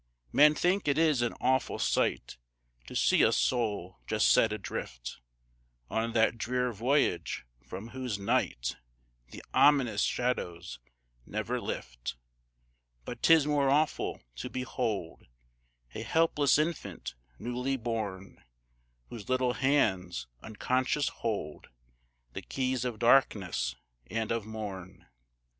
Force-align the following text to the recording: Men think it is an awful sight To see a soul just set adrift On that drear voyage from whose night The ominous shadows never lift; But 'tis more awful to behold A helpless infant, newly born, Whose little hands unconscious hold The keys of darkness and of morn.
Men 0.31 0.55
think 0.55 0.87
it 0.87 0.97
is 0.97 1.21
an 1.21 1.33
awful 1.39 1.77
sight 1.77 2.37
To 2.87 2.95
see 2.95 3.21
a 3.21 3.31
soul 3.31 3.99
just 4.07 4.31
set 4.31 4.51
adrift 4.51 5.19
On 5.91 6.13
that 6.13 6.39
drear 6.39 6.71
voyage 6.73 7.45
from 7.63 7.89
whose 7.89 8.17
night 8.17 8.77
The 9.29 9.43
ominous 9.53 10.01
shadows 10.01 10.79
never 11.27 11.61
lift; 11.61 12.15
But 13.05 13.21
'tis 13.21 13.45
more 13.45 13.69
awful 13.69 14.23
to 14.37 14.49
behold 14.49 15.27
A 15.93 16.01
helpless 16.01 16.57
infant, 16.57 17.13
newly 17.37 17.77
born, 17.77 18.43
Whose 19.09 19.29
little 19.29 19.53
hands 19.53 20.25
unconscious 20.41 21.09
hold 21.09 21.67
The 22.33 22.41
keys 22.41 22.85
of 22.85 22.97
darkness 22.97 23.75
and 24.07 24.31
of 24.31 24.47
morn. 24.47 25.05